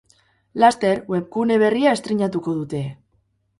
Laster, 0.63 1.01
webgune 1.17 1.59
berria 1.65 1.93
estreinatuko 1.99 2.57
dute! 2.65 2.83